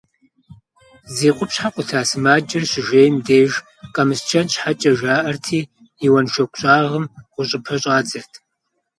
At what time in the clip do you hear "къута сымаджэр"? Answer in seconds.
1.73-2.63